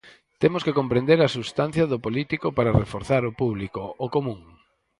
Temos 0.41 0.61
que 0.65 0.75
comprender 0.79 1.19
a 1.21 1.33
substancia 1.35 1.89
do 1.91 2.01
político 2.05 2.47
para 2.57 2.77
reforzar 2.81 3.23
o 3.29 3.35
público, 3.41 3.81
o 4.05 4.07
común. 4.15 4.39